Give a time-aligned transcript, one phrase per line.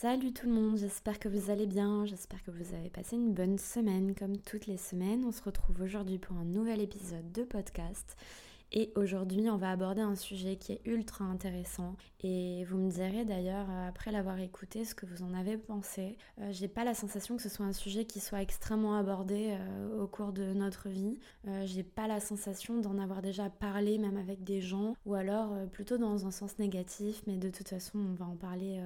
[0.00, 3.34] Salut tout le monde, j'espère que vous allez bien, j'espère que vous avez passé une
[3.34, 5.24] bonne semaine comme toutes les semaines.
[5.24, 8.16] On se retrouve aujourd'hui pour un nouvel épisode de podcast.
[8.70, 11.96] Et aujourd'hui, on va aborder un sujet qui est ultra intéressant.
[12.20, 16.16] Et vous me direz d'ailleurs, euh, après l'avoir écouté, ce que vous en avez pensé.
[16.40, 20.02] Euh, j'ai pas la sensation que ce soit un sujet qui soit extrêmement abordé euh,
[20.02, 21.18] au cours de notre vie.
[21.64, 25.96] J'ai pas la sensation d'en avoir déjà parlé, même avec des gens, ou alors plutôt
[25.96, 27.22] dans un sens négatif.
[27.26, 28.80] Mais de toute façon, on va en parler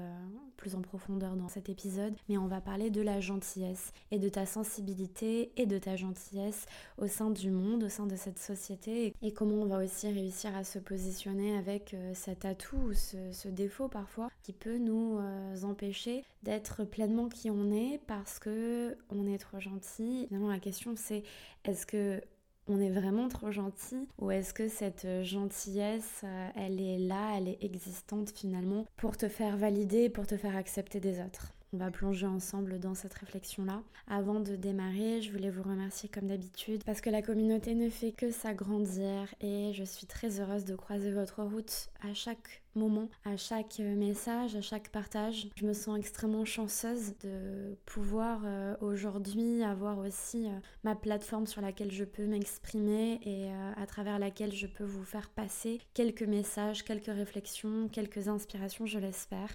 [0.57, 2.15] plus en profondeur dans cet épisode.
[2.29, 6.67] Mais on va parler de la gentillesse et de ta sensibilité et de ta gentillesse
[6.99, 10.57] au sein du monde, au sein de cette société, et comment on va aussi réussir
[10.57, 15.63] à se positionner avec euh, cet atout ou ce, défaut parfois qui peut nous euh,
[15.63, 20.27] empêcher d'être pleinement qui on est parce que on est trop gentil.
[20.29, 21.23] Finalement, la question c'est
[21.65, 22.21] est-ce que
[22.69, 27.49] on est vraiment trop gentil ou est-ce que cette gentillesse, euh, elle est là, elle
[27.49, 31.53] est existante finalement pour te faire valider, pour te faire accepter des autres?
[31.73, 33.83] On va plonger ensemble dans cette réflexion-là.
[34.07, 38.13] Avant de démarrer, je voulais vous remercier comme d'habitude parce que la communauté ne fait
[38.13, 43.37] que s'agrandir et je suis très heureuse de croiser votre route à chaque moment, à
[43.37, 45.49] chaque message, à chaque partage.
[45.57, 50.51] Je me sens extrêmement chanceuse de pouvoir euh, aujourd'hui avoir aussi euh,
[50.85, 55.05] ma plateforme sur laquelle je peux m'exprimer et euh, à travers laquelle je peux vous
[55.05, 59.49] faire passer quelques messages, quelques réflexions, quelques inspirations, je l'espère.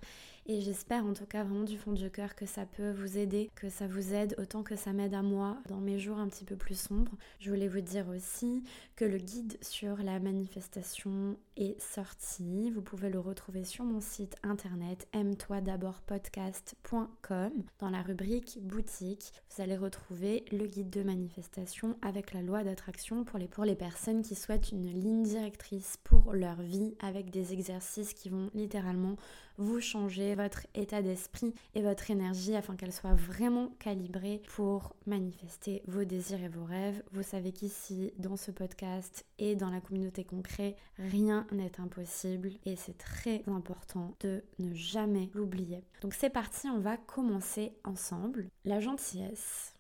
[0.50, 3.52] Et j'espère en tout cas vraiment du fond du cœur que ça peut vous aider,
[3.56, 6.46] que ça vous aide autant que ça m'aide à moi dans mes jours un petit
[6.46, 7.12] peu plus sombres.
[7.42, 8.64] Je voulais vous dire aussi
[8.96, 12.72] que le guide sur la manifestation est sorti.
[12.72, 19.34] Vous pouvez le retrouver sur mon site internet aime-toi d'abord podcast.com dans la rubrique boutique.
[19.54, 23.76] Vous allez retrouver le guide de manifestation avec la loi d'attraction pour les, pour les
[23.76, 29.18] personnes qui souhaitent une ligne directrice pour leur vie avec des exercices qui vont littéralement
[29.58, 35.84] vous changer votre état d'esprit et votre énergie afin qu'elle soit vraiment calibrée pour manifester
[35.88, 37.04] vos désirs et vos rêves.
[37.12, 42.76] Vous savez qu'ici, dans ce podcast et dans la communauté concret, rien n'est impossible et
[42.76, 45.84] c'est très important de ne jamais l'oublier.
[46.02, 48.50] Donc c'est parti, on va commencer ensemble.
[48.66, 49.74] La gentillesse,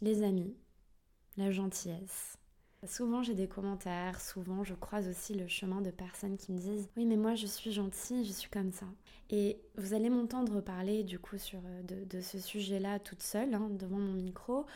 [0.00, 0.56] les amis,
[1.36, 2.38] la gentillesse.
[2.86, 6.88] Souvent j'ai des commentaires, souvent je croise aussi le chemin de personnes qui me disent
[6.96, 8.86] oui mais moi je suis gentille, je suis comme ça.
[9.30, 13.98] Et vous allez m'entendre parler du coup euh, de, ce sujet-là toute seule hein, devant
[13.98, 14.66] mon micro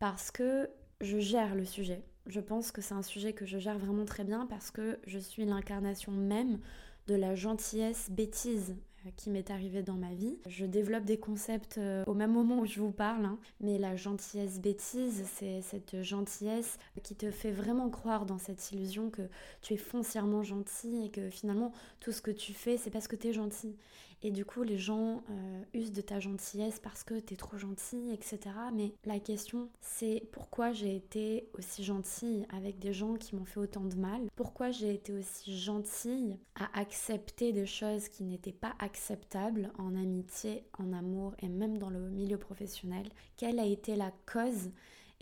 [0.00, 0.68] parce que
[1.00, 2.02] je gère le sujet.
[2.26, 5.18] Je pense que c'est un sujet que je gère vraiment très bien parce que je
[5.18, 6.58] suis l'incarnation même
[7.06, 8.76] de la gentillesse bêtise
[9.16, 10.38] qui m'est arrivée dans ma vie.
[10.48, 13.38] Je développe des concepts euh, au même moment où je vous parle, hein.
[13.60, 19.10] mais la gentillesse bêtise, c'est cette gentillesse qui te fait vraiment croire dans cette illusion
[19.10, 19.22] que
[19.60, 23.16] tu es foncièrement gentil et que finalement tout ce que tu fais, c'est parce que
[23.16, 23.76] tu es gentil.
[24.24, 28.12] Et du coup, les gens euh, usent de ta gentillesse parce que t'es trop gentil,
[28.12, 28.38] etc.
[28.72, 33.58] Mais la question, c'est pourquoi j'ai été aussi gentille avec des gens qui m'ont fait
[33.58, 34.22] autant de mal?
[34.36, 40.64] Pourquoi j'ai été aussi gentille à accepter des choses qui n'étaient pas acceptables en amitié,
[40.78, 43.08] en amour et même dans le milieu professionnel?
[43.36, 44.70] Quelle a été la cause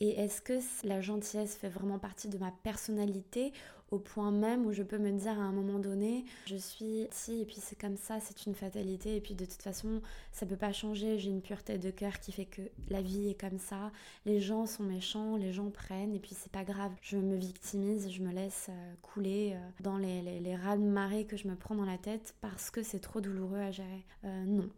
[0.00, 3.52] et est-ce que la gentillesse fait vraiment partie de ma personnalité
[3.90, 7.40] au point même où je peux me dire à un moment donné, je suis si
[7.40, 10.00] et puis c'est comme ça, c'est une fatalité et puis de toute façon,
[10.32, 13.40] ça peut pas changer, j'ai une pureté de cœur qui fait que la vie est
[13.40, 13.90] comme ça,
[14.26, 18.10] les gens sont méchants, les gens prennent et puis c'est pas grave, je me victimise,
[18.10, 21.56] je me laisse euh, couler euh, dans les, les, les de marée que je me
[21.56, 24.04] prends dans la tête parce que c'est trop douloureux à gérer.
[24.24, 24.68] Euh, non,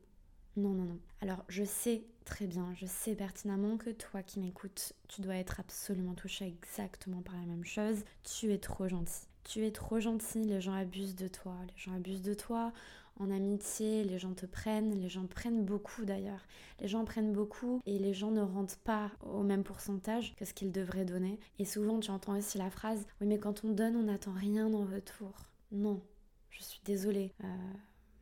[0.57, 0.99] non, non, non.
[1.21, 5.61] Alors, je sais très bien, je sais pertinemment que toi qui m'écoutes, tu dois être
[5.61, 8.05] absolument touché exactement par la même chose.
[8.23, 9.27] Tu es trop gentil.
[9.45, 11.55] Tu es trop gentil, les gens abusent de toi.
[11.67, 12.73] Les gens abusent de toi
[13.19, 16.47] en amitié, les gens te prennent, les gens prennent beaucoup d'ailleurs.
[16.81, 20.55] Les gens prennent beaucoup et les gens ne rendent pas au même pourcentage que ce
[20.55, 21.39] qu'ils devraient donner.
[21.59, 24.73] Et souvent, tu entends aussi la phrase Oui, mais quand on donne, on n'attend rien
[24.73, 25.33] en retour.
[25.73, 26.01] Non,
[26.51, 27.33] je suis désolée.
[27.45, 27.47] Euh,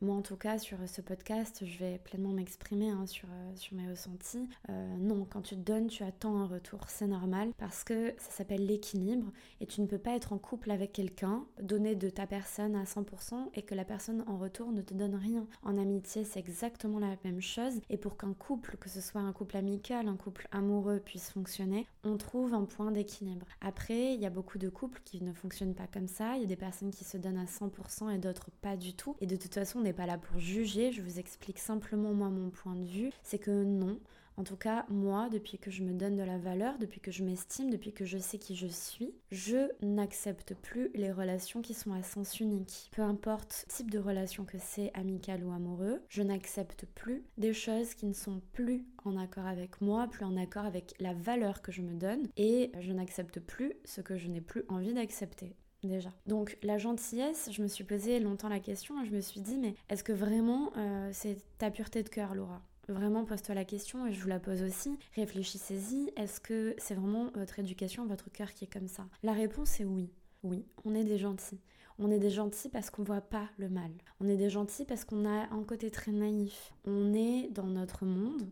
[0.01, 3.75] moi, en tout cas, sur ce podcast, je vais pleinement m'exprimer hein, sur, euh, sur
[3.77, 4.49] mes ressentis.
[4.69, 6.79] Euh, non, quand tu te donnes, tu attends un retour.
[6.87, 10.71] C'est normal parce que ça s'appelle l'équilibre et tu ne peux pas être en couple
[10.71, 14.81] avec quelqu'un, donner de ta personne à 100% et que la personne en retour ne
[14.81, 15.45] te donne rien.
[15.63, 17.79] En amitié, c'est exactement la même chose.
[17.91, 21.85] Et pour qu'un couple, que ce soit un couple amical, un couple amoureux, puisse fonctionner,
[22.03, 23.45] on trouve un point d'équilibre.
[23.61, 26.37] Après, il y a beaucoup de couples qui ne fonctionnent pas comme ça.
[26.37, 29.15] Il y a des personnes qui se donnent à 100% et d'autres pas du tout.
[29.21, 32.49] Et de toute façon, on pas là pour juger, je vous explique simplement moi mon
[32.49, 33.99] point de vue, c'est que non,
[34.37, 37.23] en tout cas, moi, depuis que je me donne de la valeur, depuis que je
[37.23, 41.93] m'estime, depuis que je sais qui je suis, je n'accepte plus les relations qui sont
[41.93, 42.89] à sens unique.
[42.91, 47.53] Peu importe le type de relation que c'est, amical ou amoureux, je n'accepte plus des
[47.53, 51.61] choses qui ne sont plus en accord avec moi, plus en accord avec la valeur
[51.61, 55.55] que je me donne, et je n'accepte plus ce que je n'ai plus envie d'accepter
[55.87, 56.11] déjà.
[56.27, 59.57] Donc la gentillesse, je me suis posé longtemps la question et je me suis dit
[59.57, 62.61] mais est-ce que vraiment euh, c'est ta pureté de cœur Laura?
[62.87, 64.97] Vraiment, pose-toi la question et je vous la pose aussi.
[65.15, 66.11] Réfléchissez-y.
[66.17, 69.05] Est-ce que c'est vraiment votre éducation, votre cœur qui est comme ça?
[69.23, 70.09] La réponse est oui.
[70.43, 71.59] Oui, on est des gentils.
[71.99, 73.91] On est des gentils parce qu'on voit pas le mal.
[74.19, 76.73] On est des gentils parce qu'on a un côté très naïf.
[76.83, 78.49] On est dans notre monde.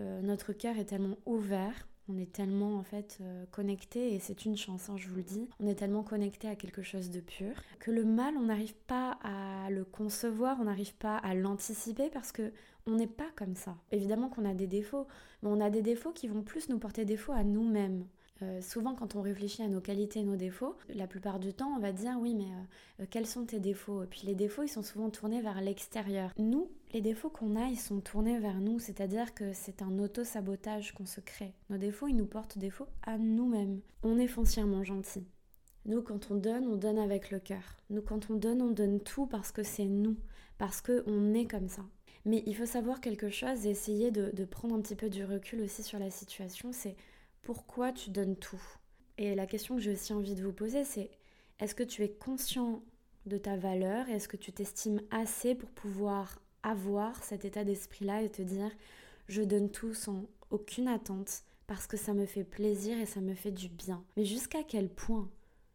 [0.00, 4.44] Euh, notre cœur est tellement ouvert on est tellement en fait euh, connecté et c'est
[4.44, 5.48] une chance, hein, je vous le dis.
[5.60, 9.18] On est tellement connecté à quelque chose de pur que le mal, on n'arrive pas
[9.22, 12.52] à le concevoir, on n'arrive pas à l'anticiper parce que
[12.86, 13.76] on n'est pas comme ça.
[13.92, 15.06] Évidemment qu'on a des défauts,
[15.42, 18.06] mais on a des défauts qui vont plus nous porter défaut à nous-mêmes.
[18.42, 21.72] Euh, souvent, quand on réfléchit à nos qualités et nos défauts, la plupart du temps,
[21.76, 22.48] on va dire oui, mais
[23.00, 24.02] euh, quels sont tes défauts?
[24.02, 26.32] Et puis les défauts, ils sont souvent tournés vers l'extérieur.
[26.38, 30.92] Nous, les défauts qu'on a, ils sont tournés vers nous, c'est-à-dire que c'est un auto-sabotage
[30.92, 31.54] qu'on se crée.
[31.70, 33.80] Nos défauts, ils nous portent défaut à nous-mêmes.
[34.02, 35.26] On est foncièrement gentil.
[35.86, 37.76] Nous, quand on donne, on donne avec le cœur.
[37.90, 40.16] Nous, quand on donne, on donne tout parce que c'est nous,
[40.58, 41.82] parce qu'on est comme ça.
[42.24, 45.62] Mais il faut savoir quelque chose et essayer de, prendre un petit peu du recul
[45.62, 46.96] aussi sur la situation, c'est
[47.40, 48.62] pourquoi tu donnes tout?
[49.18, 51.10] Et la question que j'ai aussi envie de vous poser, c'est
[51.58, 52.82] est-ce que tu es conscient
[53.26, 54.08] de ta valeur?
[54.08, 58.70] Est-ce que tu t'estimes assez pour pouvoir avoir cet état d'esprit-là et te dire
[59.28, 63.34] je donne tout sans aucune attente parce que ça me fait plaisir et ça me
[63.34, 64.04] fait du bien.
[64.16, 65.28] Mais jusqu'à quel point?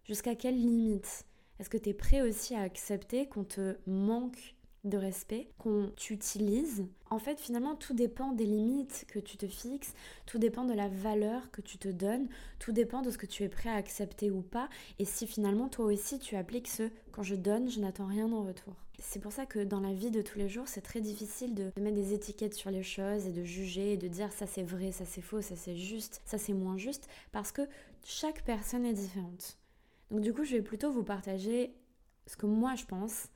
[0.04, 1.26] Jusqu'à quelle limite?
[1.60, 4.56] Est-ce que tu es prêt aussi à accepter qu'on te manque
[4.90, 6.86] de respect qu'on t'utilise.
[7.10, 9.94] En fait, finalement, tout dépend des limites que tu te fixes,
[10.26, 12.28] tout dépend de la valeur que tu te donnes,
[12.60, 14.70] tout dépend de ce que tu es prêt à accepter ou pas,
[15.00, 18.44] et si finalement toi aussi tu appliques ce quand je donne, je n'attends rien en
[18.44, 18.74] retour.
[19.00, 21.72] C'est pour ça que dans la vie de tous les jours, c'est très difficile de
[21.80, 24.92] mettre des étiquettes sur les choses et de juger et de dire ça c'est vrai,
[24.92, 27.62] ça c'est faux, ça c'est juste, ça c'est moins juste, parce que
[28.04, 29.58] chaque personne est différente.
[30.10, 31.76] Donc du coup, je vais plutôt vous partager
[32.26, 33.28] ce que moi je pense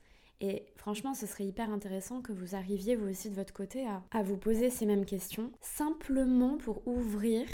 [0.42, 4.22] et franchement, ce serait hyper intéressant que vous arriviez vous aussi de votre côté à,
[4.24, 7.46] vous poser ces mêmes questions, simplement pour ouvrir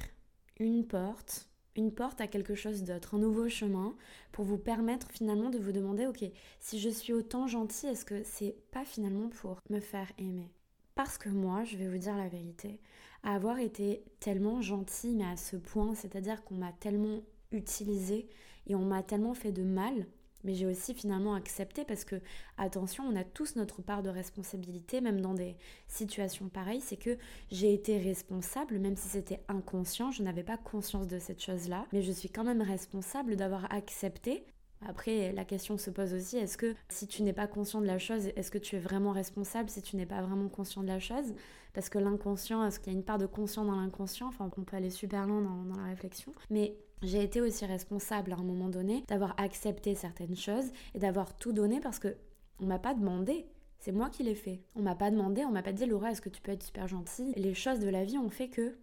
[0.59, 3.95] une porte, une porte à quelque chose d'autre, un nouveau chemin,
[4.33, 6.25] pour vous permettre finalement de vous demander, ok,
[6.61, 10.51] si je suis autant gentil, est-ce que c'est pas finalement pour me faire aimer?
[10.95, 12.81] Parce que moi, je vais vous dire la vérité,
[13.23, 17.21] avoir été tellement gentil, mais à ce point, c'est-à-dire qu'on m'a tellement
[17.53, 18.31] utilisé
[18.67, 20.07] et on m'a tellement fait de mal,
[20.49, 22.17] mais j'ai aussi finalement accepté parce que,
[22.57, 25.57] attention, on a tous notre part de responsabilité, même dans des
[25.89, 27.19] situations pareilles, c'est que
[27.51, 32.01] j'ai été responsable, même si c'était inconscient, je n'avais pas conscience de cette chose-là, mais
[32.01, 34.43] je suis quand même responsable d'avoir accepté.
[34.87, 37.99] Après, la question se pose aussi, est-ce que si tu n'es pas conscient de la
[37.99, 40.99] chose, est-ce que tu es vraiment responsable si tu n'es pas vraiment conscient de la
[40.99, 41.35] chose?
[41.75, 44.29] Parce que l'inconscient, est-ce qu'il y a une part de conscient dans l'inconscient?
[44.29, 46.33] Enfin, on peut aller super loin dans, dans la réflexion.
[46.49, 51.37] Mais j'ai été aussi responsable à un moment donné d'avoir accepté certaines choses et d'avoir
[51.37, 52.17] tout donné parce que
[52.61, 53.47] on m'a pas demandé.
[53.79, 54.61] C'est moi qui l'ai fait.
[54.75, 56.89] On m'a pas demandé, on m'a pas dit Laura, est-ce que tu peux être super
[56.89, 57.33] gentille?
[57.37, 58.77] Les choses de la vie ont fait que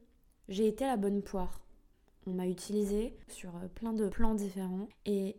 [0.48, 1.60] j'ai été la bonne poire.
[2.28, 5.36] On m'a utilisé sur euh, plein de plans différents et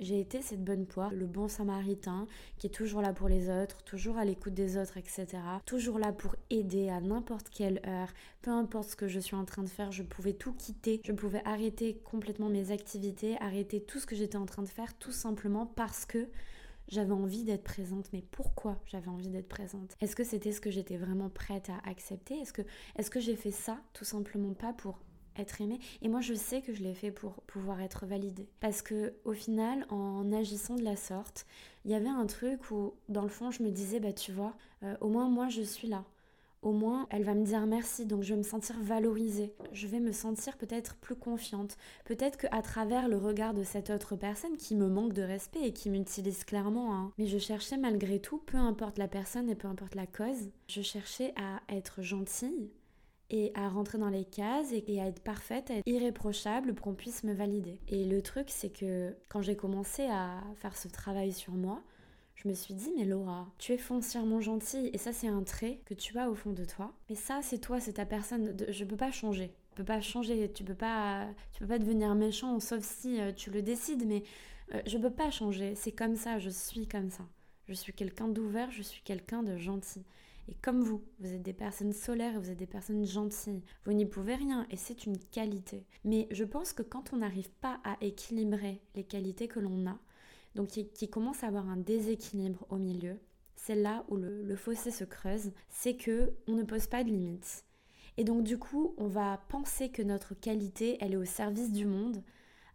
[0.00, 2.26] j'ai été cette bonne poire, le bon samaritain
[2.58, 5.26] qui est toujours là pour les autres, toujours à l'écoute des autres, etc.
[5.66, 8.08] Toujours là pour aider à n'importe quelle heure,
[8.42, 11.12] peu importe ce que je suis en train de faire, je pouvais tout quitter, je
[11.12, 15.12] pouvais arrêter complètement mes activités, arrêter tout ce que j'étais en train de faire, tout
[15.12, 16.28] simplement parce que
[16.88, 18.10] j'avais envie d'être présente.
[18.12, 19.96] Mais pourquoi j'avais envie d'être présente?
[20.00, 22.34] Est-ce que c'était ce que j'étais vraiment prête à accepter?
[22.40, 22.62] Est-ce que,
[22.96, 24.98] est-ce que j'ai fait ça tout simplement pas pour
[25.40, 25.78] être aimée.
[26.02, 28.48] Et moi, je sais que je l'ai fait pour pouvoir être validée.
[28.60, 31.46] Parce que au final, en agissant de la sorte,
[31.84, 34.54] il y avait un truc où, dans le fond, je me disais, bah tu vois,
[34.82, 36.04] euh, au moins moi, je suis là.
[36.62, 39.54] Au moins, elle va me dire merci, donc je vais me sentir valorisée.
[39.72, 41.78] Je vais me sentir peut-être plus confiante.
[42.04, 45.72] Peut-être qu'à travers le regard de cette autre personne qui me manque de respect et
[45.72, 47.12] qui m'utilise clairement, hein.
[47.16, 50.82] mais je cherchais malgré tout, peu importe la personne et peu importe la cause, je
[50.82, 52.70] cherchais à être gentille,
[53.30, 56.94] et à rentrer dans les cases et, à être parfaite, à être irréprochable pour qu'on
[56.94, 57.78] puisse me valider.
[57.88, 61.82] Et le truc, c'est que quand j'ai commencé à faire ce travail sur moi,
[62.34, 65.80] je me suis dit, mais Laura, tu es foncièrement gentille et ça, c'est un trait
[65.84, 66.92] que tu as au fond de toi.
[67.08, 68.56] Mais ça, c'est toi, c'est ta personne.
[68.68, 69.50] Je peux pas changer.
[69.70, 70.50] Je peux pas changer.
[70.52, 74.06] Tu peux pas, tu peux pas devenir méchant, sauf si euh, tu le décides.
[74.06, 74.22] Mais
[74.74, 75.74] euh, je peux pas changer.
[75.74, 76.38] C'est comme ça.
[76.38, 77.24] Je suis comme ça.
[77.70, 80.04] Je suis quelqu'un d'ouvert, je suis quelqu'un de gentil.
[80.50, 83.62] Et comme vous, vous êtes des personnes solaires et vous êtes des personnes gentilles.
[83.84, 85.86] Vous n'y pouvez rien et c'est une qualité.
[86.04, 89.98] Mais je pense que quand on n'arrive pas à équilibrer les qualités que l'on a,
[90.56, 93.16] donc qui, commence à avoir un déséquilibre au milieu,
[93.54, 97.10] c'est là où le, le fossé se creuse, c'est que on ne pose pas de
[97.10, 97.64] limites.
[98.16, 101.86] Et donc du coup, on va penser que notre qualité, elle est au service du
[101.86, 102.24] monde,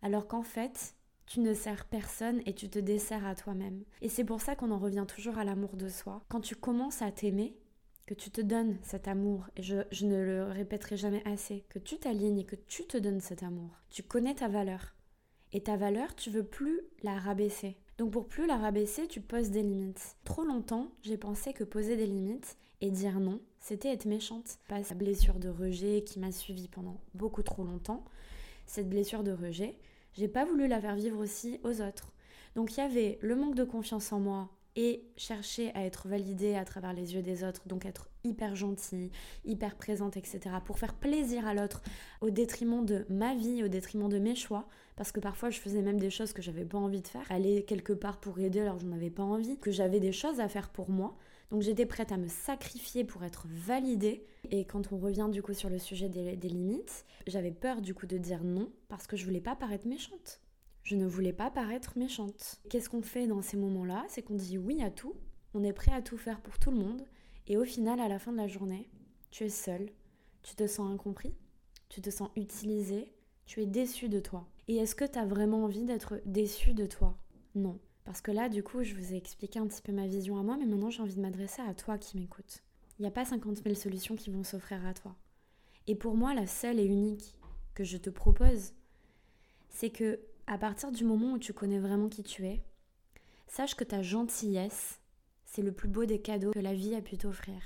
[0.02, 3.84] alors qu'en fait, tu ne sers personne et tu te desserres à toi-même.
[4.02, 6.24] Et c'est pour ça qu'on en revient toujours à l'amour de soi.
[6.30, 7.58] Quand tu commences à t'aimer,
[8.06, 11.80] que tu te donnes cet amour, et je, je ne le répéterai jamais assez, que
[11.80, 14.96] tu t'alignes et que tu te donnes cet amour, tu connais ta valeur.
[15.54, 17.78] Et ta valeur, tu veux plus la rabaisser.
[17.98, 20.18] Donc pour plus la rabaisser, tu poses des limites.
[20.26, 24.58] Trop longtemps, j'ai pensé que poser des limites et dire non, c'était être méchante.
[24.68, 28.04] Pas cette blessure de rejet qui m'a suivie pendant beaucoup trop longtemps.
[28.66, 29.78] Cette blessure de rejet,
[30.14, 32.12] j'ai pas voulu la faire vivre aussi aux autres.
[32.56, 36.56] Donc il y avait le manque de confiance en moi et chercher à être validée
[36.56, 39.12] à travers les yeux des autres, donc être hyper gentille,
[39.46, 41.82] hyper présente, etc., pour faire plaisir à l'autre
[42.22, 45.82] au détriment de ma vie, au détriment de mes choix, parce que parfois je faisais
[45.82, 48.78] même des choses que j'avais pas envie de faire, aller quelque part pour aider alors
[48.78, 51.16] que j'en avais pas envie, que j'avais des choses à faire pour moi,
[51.52, 54.26] donc j'étais prête à me sacrifier pour être validée.
[54.52, 58.08] Et quand on revient du coup sur le sujet des, limites, j'avais peur du coup
[58.08, 60.42] de dire non parce que je voulais pas paraître méchante.
[60.86, 62.62] Je ne voulais pas paraître méchante.
[62.70, 64.06] Qu'est-ce qu'on fait dans ces moments-là?
[64.08, 65.16] C'est qu'on dit oui à tout,
[65.56, 67.02] on est prêt à tout faire pour tout le monde,
[67.48, 68.88] et au final, à la fin de la journée,
[69.32, 69.90] tu es seul,
[70.44, 71.34] tu te sens incompris,
[71.90, 73.12] tu te sens utilisé,
[73.48, 74.48] tu es déçu de toi.
[74.68, 77.18] Et est-ce que tu as vraiment envie d'être déçu de toi?
[77.56, 77.80] Non.
[78.04, 80.44] Parce que là, du coup, je vous ai expliqué un petit peu ma vision à
[80.44, 82.62] moi, mais maintenant j'ai envie de m'adresser à toi qui m'écoutes.
[83.00, 85.16] Il n'y a pas 50 000 solutions qui vont s'offrir à toi.
[85.88, 87.34] Et pour moi, la seule et unique
[87.74, 88.74] que je te propose,
[89.70, 92.62] c'est que à partir du moment où tu connais vraiment qui tu es,
[93.48, 95.00] sache que ta gentillesse,
[95.46, 97.62] c'est le plus beau des cadeaux que la vie a pu t'offrir.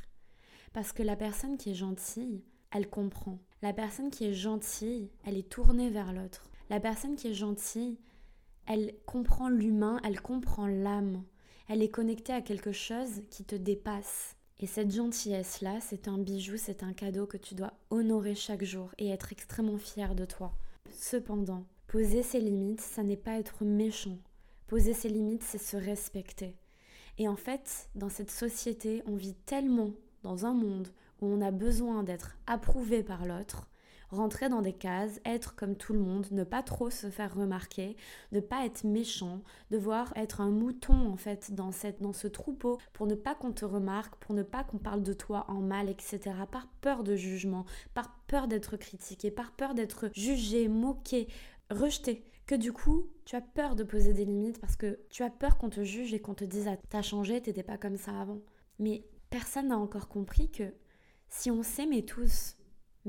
[0.74, 3.40] Parce que la personne qui est gentille, elle comprend.
[3.62, 6.50] La personne qui est gentille, elle est tournée vers l'autre.
[6.70, 7.98] La personne qui est gentille,
[8.68, 11.24] elle comprend l'humain, elle comprend l'âme.
[11.68, 14.36] Elle est connectée à quelque chose qui te dépasse.
[14.60, 18.92] Et cette gentillesse-là, c'est un bijou, c'est un cadeau que tu dois honorer chaque jour
[18.98, 20.54] et être extrêmement fier de toi.
[21.02, 24.18] Cependant, poser ses limites, ça n'est pas être méchant.
[24.68, 26.58] Poser ses limites, c'est se respecter.
[27.18, 29.92] Et en fait, dans cette société, on vit tellement
[30.24, 30.90] dans un monde
[31.22, 33.69] où on a besoin d'être approuvé par l'autre
[34.10, 37.96] rentrer dans des cases, être comme tout le monde, ne pas trop se faire remarquer,
[38.32, 42.80] ne pas être méchant, devoir être un mouton en fait dans, cette, dans ce troupeau
[42.94, 45.90] pour ne pas qu'on te remarque, pour ne pas qu'on parle de toi en mal,
[45.90, 46.20] etc.
[46.52, 51.28] Par peur de jugement, par peur d'être critiqué, par peur d'être jugé, moqué,
[51.70, 52.26] rejeté.
[52.46, 55.60] Que du coup, tu as peur de poser des limites parce que tu as peur
[55.60, 58.42] qu'on te juge et qu'on te dise ah, t'as changé, t'étais pas comme ça avant.
[58.80, 60.74] Mais personne n'a encore compris que
[61.28, 62.56] si on s'aimait tous,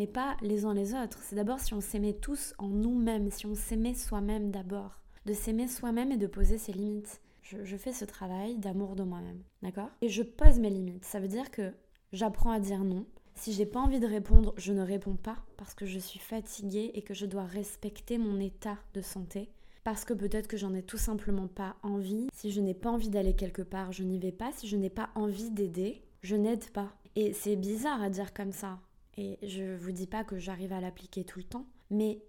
[0.00, 1.18] mais pas les uns les autres.
[1.22, 4.98] C'est d'abord si on s'aimait tous en nous-mêmes, si on s'aimait soi-même d'abord.
[5.26, 7.20] De s'aimer soi-même et de poser ses limites.
[7.42, 9.90] Je, fais ce travail d'amour de moi-même, d'accord?
[10.00, 11.04] Et je pose mes limites.
[11.04, 11.74] Ça veut dire que
[12.14, 13.04] j'apprends à dire non.
[13.34, 16.92] Si j'ai pas envie de répondre, je ne réponds pas parce que je suis fatiguée
[16.94, 19.50] et que je dois respecter mon état de santé.
[19.84, 22.28] Parce que peut-être que j'en ai tout simplement pas envie.
[22.32, 24.50] Si je n'ai pas envie d'aller quelque part, je n'y vais pas.
[24.52, 26.88] Si je n'ai pas envie d'aider, je n'aide pas.
[27.16, 28.78] Et c'est bizarre à dire comme ça.
[29.16, 32.22] Et je vous dis pas que j'arrive à l'appliquer tout le temps, mais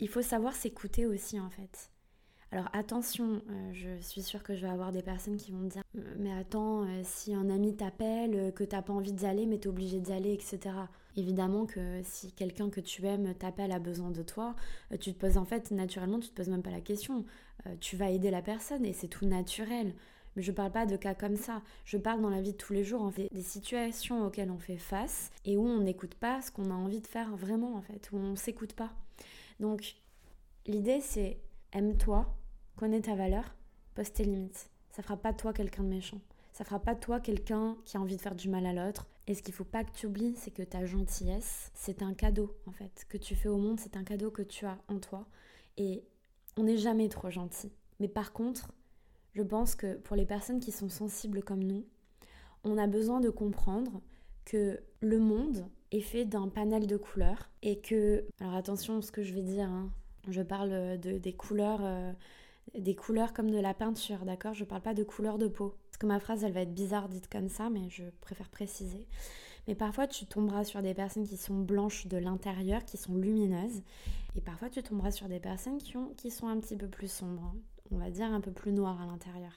[0.00, 1.90] il faut savoir s'écouter aussi en fait.
[2.54, 5.68] Alors attention, euh, je suis sûre que je vais avoir des personnes qui vont me
[5.68, 9.44] dire euh, Mais attends, euh, si un ami t'appelle, que t'as pas envie d'y aller,
[9.44, 10.60] mais t'es obligé d'y aller, etc.
[11.16, 14.54] Évidemment que si quelqu'un que tu aimes t'appelle a besoin de toi,
[15.00, 17.24] tu te poses en fait, naturellement, tu te poses même pas la question.
[17.80, 19.94] tu vas aider la personne et c'est tout naturel.
[20.36, 21.62] Mais je parle pas de cas comme ça.
[21.84, 24.58] Je parle dans la vie de tous les jours, en fait, des situations auxquelles on
[24.58, 27.82] fait face et où on n'écoute pas ce qu'on a envie de faire vraiment, en
[27.82, 28.90] fait, où on s'écoute pas.
[29.60, 29.94] Donc,
[30.66, 31.38] l'idée, c'est
[31.72, 32.34] aime-toi,
[32.76, 33.54] connais ta valeur,
[33.94, 34.70] pose tes limites.
[34.90, 36.20] Ça fera pas de toi quelqu'un de méchant.
[36.52, 39.08] Ça fera pas de toi quelqu'un qui a envie de faire du mal à l'autre.
[39.26, 42.54] Et ce qu'il faut pas que tu oublies, c'est que ta gentillesse, c'est un cadeau,
[42.66, 45.26] en fait, que tu fais au monde, c'est un cadeau que tu as en toi.
[45.76, 46.04] Et
[46.56, 47.72] on n'est jamais trop gentil.
[47.98, 48.72] Mais par contre,
[49.34, 51.84] je pense que pour les personnes qui sont sensibles comme nous,
[52.64, 54.00] on a besoin de comprendre
[54.44, 59.12] que le monde est fait d'un panel de couleurs et que, alors attention à ce
[59.12, 59.90] que je vais dire, hein.
[60.28, 62.12] je parle de, des couleurs, euh,
[62.78, 64.54] des couleurs comme de la peinture, d'accord?
[64.54, 65.74] Je parle pas de couleur de peau.
[65.86, 69.06] Parce que ma phrase, elle va être bizarre dite comme ça, mais je préfère préciser.
[69.66, 73.82] Mais parfois, tu tomberas sur des personnes qui sont blanches de l'intérieur, qui sont lumineuses.
[74.36, 77.10] Et parfois, tu tomberas sur des personnes qui, ont, qui sont un petit peu plus
[77.10, 77.54] sombres,
[77.90, 79.52] on va dire un peu plus noir à l'intérieur.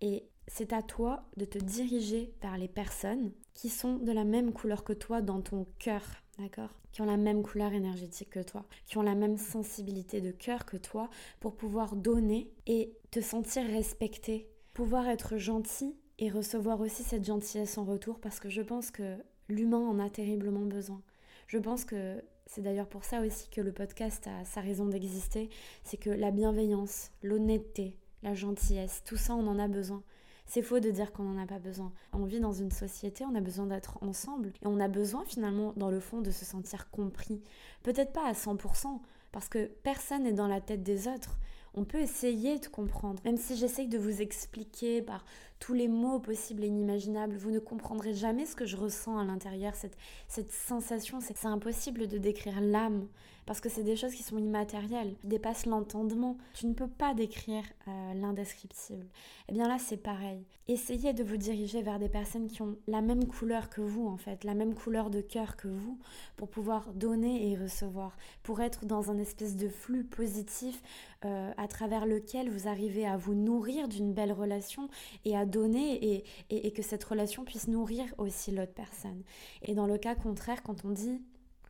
[0.00, 4.52] Et c'est à toi de te diriger vers les personnes qui sont de la même
[4.52, 6.02] couleur que toi dans ton cœur,
[6.38, 6.70] d'accord?
[6.92, 10.64] Qui ont la même couleur énergétique que toi, qui ont la même sensibilité de cœur
[10.64, 11.08] que toi
[11.40, 17.78] pour pouvoir donner et te sentir respecté, pouvoir être gentil et recevoir aussi cette gentillesse
[17.78, 19.16] en retour parce que je pense que
[19.48, 21.02] l'humain en a terriblement besoin.
[21.46, 25.50] Je pense que c'est d'ailleurs pour ça aussi que le podcast a sa raison d'exister,
[25.82, 30.02] c'est que la bienveillance, l'honnêteté, la gentillesse, tout ça on en a besoin.
[30.46, 31.92] C'est faux de dire qu'on n'en a pas besoin.
[32.12, 35.72] On vit dans une société, on a besoin d'être ensemble et on a besoin finalement
[35.76, 37.42] dans le fond de se sentir compris.
[37.82, 39.00] Peut-être pas à 100%
[39.32, 41.38] parce que personne n'est dans la tête des autres.
[41.76, 45.24] On peut essayer de comprendre, même si j'essaye de vous expliquer par
[45.58, 49.24] tous les mots possibles et inimaginables, vous ne comprendrez jamais ce que je ressens à
[49.24, 49.96] l'intérieur, cette,
[50.28, 53.06] cette sensation, c'est impossible de décrire l'âme,
[53.46, 56.38] parce que c'est des choses qui sont immatérielles, qui dépassent l'entendement.
[56.54, 59.06] Tu ne peux pas décrire euh, l'indescriptible.
[59.48, 60.44] Eh bien là, c'est pareil.
[60.66, 64.16] Essayez de vous diriger vers des personnes qui ont la même couleur que vous, en
[64.16, 65.98] fait, la même couleur de cœur que vous,
[66.36, 70.82] pour pouvoir donner et recevoir, pour être dans un espèce de flux positif
[71.24, 74.88] euh, à travers lequel vous arrivez à vous nourrir d'une belle relation
[75.26, 79.22] et à donner et, et, que cette relation puisse nourrir aussi l'autre personne.
[79.62, 81.20] Et dans le cas contraire, quand on dit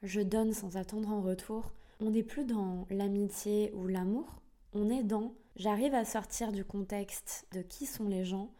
[0.02, 4.26] je donne sans attendre en retour, on n'est plus dans l'amitié ou l'amour,
[4.72, 8.52] on est dans j'arrive à sortir du contexte de qui sont les gens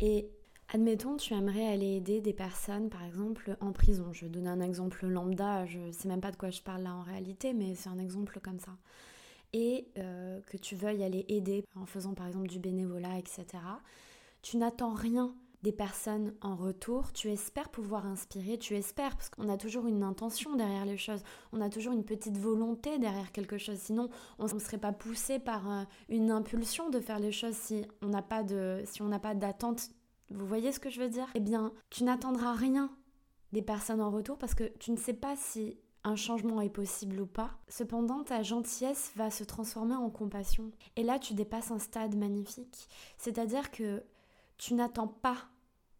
[0.00, 0.28] et
[0.68, 4.12] admettons tu aimerais aller aider des personnes par exemple en prison.
[4.12, 6.94] Je vais donner un exemple lambda, je sais même pas de quoi je parle là
[6.94, 8.76] en réalité, mais c'est un exemple comme ça.
[9.52, 13.44] Et euh, que tu veuilles aller aider en faisant par exemple du bénévolat, etc.
[14.42, 19.48] Tu n'attends rien des personnes en retour, tu espères pouvoir inspirer, tu espères, parce qu'on
[19.48, 21.22] a toujours une intention derrière les choses,
[21.52, 24.08] on a toujours une petite volonté derrière quelque chose, sinon
[24.40, 28.08] on ne serait pas poussé par euh, une impulsion de faire les choses si on
[28.08, 28.42] n'a pas
[28.84, 29.90] si on n'a pas d'attente.
[30.30, 31.28] Vous voyez ce que je veux dire?
[31.34, 32.90] Eh bien, tu n'attendras rien
[33.52, 37.20] des personnes en retour parce que tu ne sais pas si un changement est possible
[37.20, 37.50] ou pas.
[37.68, 40.72] Cependant, ta gentillesse va se transformer en compassion.
[40.96, 42.88] Et là, tu dépasses un stade magnifique.
[43.18, 44.02] C'est-à-dire que
[44.62, 45.38] tu n'attends pas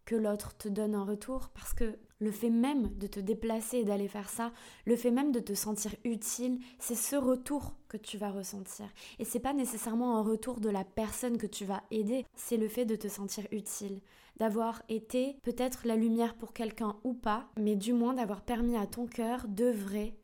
[0.04, 3.84] que l'autre te donne un retour parce que le fait même de te déplacer et
[3.84, 4.52] d'aller faire ça,
[4.86, 8.86] le fait même de te sentir utile, c'est ce retour que tu vas ressentir.
[9.18, 12.68] Et c'est pas nécessairement un retour de la personne que tu vas aider, c'est le
[12.68, 14.00] fait de te sentir utile,
[14.36, 18.86] d'avoir été peut-être la lumière pour quelqu'un ou pas, mais du moins d'avoir permis à
[18.86, 20.16] ton cœur d'œuvrer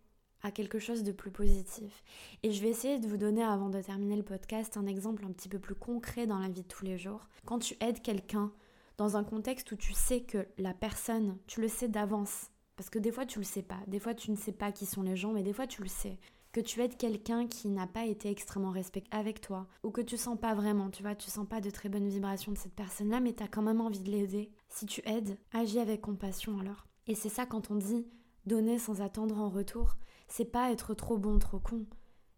[0.43, 2.03] à quelque chose de plus positif.
[2.43, 5.33] Et je vais essayer de vous donner, avant de terminer le podcast, un exemple un
[5.33, 7.29] petit peu plus concret dans la vie de tous les jours.
[7.45, 8.53] Quand tu aides quelqu'un
[8.97, 12.99] dans un contexte où tu sais que la personne, tu le sais d'avance, parce que
[12.99, 15.17] des fois tu le sais pas, des fois tu ne sais pas qui sont les
[15.17, 16.19] gens, mais des fois tu le sais.
[16.51, 20.17] Que tu aides quelqu'un qui n'a pas été extrêmement respecté avec toi, ou que tu
[20.17, 23.21] sens pas vraiment, tu vois, tu sens pas de très bonnes vibrations de cette personne-là,
[23.21, 24.51] mais tu as quand même envie de l'aider.
[24.69, 26.87] Si tu aides, agis avec compassion alors.
[27.07, 28.07] Et c'est ça quand on dit
[28.47, 29.97] donner sans attendre en retour,
[30.29, 31.87] c'est pas être trop bon, trop con.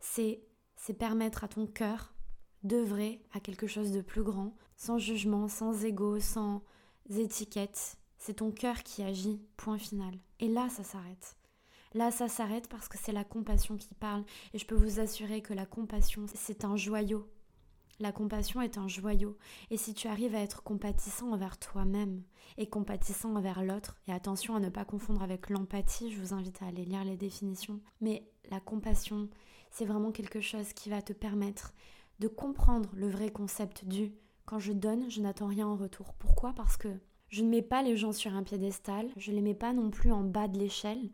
[0.00, 0.42] C'est
[0.76, 2.14] c'est permettre à ton cœur
[2.62, 6.62] d'œuvrer à quelque chose de plus grand, sans jugement, sans ego, sans
[7.10, 7.96] étiquette.
[8.16, 10.14] C'est ton cœur qui agit, point final.
[10.40, 11.36] Et là, ça s'arrête.
[11.92, 14.24] Là, ça s'arrête parce que c'est la compassion qui parle.
[14.54, 17.28] Et je peux vous assurer que la compassion, c'est un joyau.
[18.00, 19.36] La compassion est un joyau.
[19.70, 22.22] Et si tu arrives à être compatissant envers toi-même
[22.56, 26.62] et compatissant envers l'autre, et attention à ne pas confondre avec l'empathie, je vous invite
[26.62, 29.28] à aller lire les définitions, mais la compassion,
[29.70, 31.74] c'est vraiment quelque chose qui va te permettre
[32.20, 34.12] de comprendre le vrai concept du
[34.46, 36.12] quand je donne, je n'attends rien en retour.
[36.14, 36.52] Pourquoi?
[36.54, 36.88] Parce que
[37.28, 39.90] je ne mets pas les gens sur un piédestal, je ne les mets pas non
[39.90, 41.10] plus en bas de l'échelle.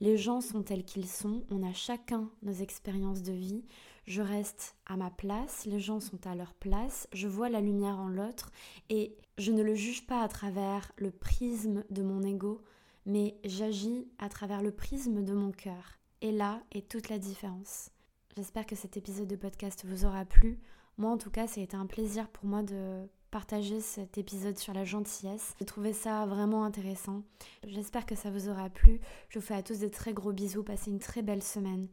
[0.00, 3.62] Les gens sont tels qu'ils sont, on a chacun nos expériences de vie,
[4.06, 7.98] je reste à ma place, les gens sont à leur place, je vois la lumière
[7.98, 8.50] en l'autre
[8.88, 12.62] et je ne le juge pas à travers le prisme de mon ego,
[13.06, 15.98] mais j'agis à travers le prisme de mon cœur.
[16.20, 17.90] Et là est toute la différence.
[18.36, 20.58] J'espère que cet épisode de podcast vous aura plu.
[20.98, 24.58] Moi en tout cas, ça a été un plaisir pour moi de partager cet épisode
[24.58, 25.54] sur la gentillesse.
[25.58, 27.22] J'ai trouvé ça vraiment intéressant.
[27.66, 29.00] J'espère que ça vous aura plu.
[29.30, 30.62] Je vous fais à tous des très gros bisous.
[30.62, 31.88] Passez une très belle semaine.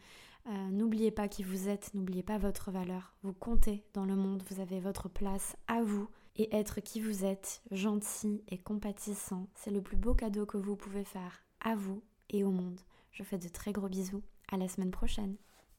[0.49, 3.13] Euh, n'oubliez pas qui vous êtes, n'oubliez pas votre valeur.
[3.21, 6.09] Vous comptez dans le monde, vous avez votre place à vous.
[6.35, 10.75] Et être qui vous êtes, gentil et compatissant, c'est le plus beau cadeau que vous
[10.75, 12.79] pouvez faire à vous et au monde.
[13.11, 14.23] Je vous fais de très gros bisous.
[14.51, 15.35] À la semaine prochaine.